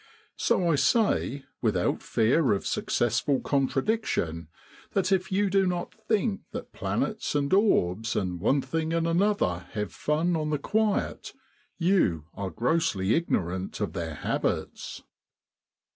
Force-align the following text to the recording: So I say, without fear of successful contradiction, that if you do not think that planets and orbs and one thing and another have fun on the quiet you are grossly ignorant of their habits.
So 0.37 0.67
I 0.71 0.75
say, 0.77 1.43
without 1.61 2.01
fear 2.01 2.53
of 2.53 2.65
successful 2.65 3.39
contradiction, 3.39 4.47
that 4.93 5.11
if 5.11 5.31
you 5.31 5.47
do 5.47 5.67
not 5.67 5.93
think 5.93 6.41
that 6.53 6.73
planets 6.73 7.35
and 7.35 7.53
orbs 7.53 8.15
and 8.15 8.39
one 8.39 8.63
thing 8.63 8.93
and 8.93 9.05
another 9.07 9.67
have 9.73 9.93
fun 9.93 10.35
on 10.35 10.49
the 10.49 10.57
quiet 10.57 11.33
you 11.77 12.25
are 12.33 12.49
grossly 12.49 13.13
ignorant 13.13 13.79
of 13.79 13.93
their 13.93 14.15
habits. 14.15 15.03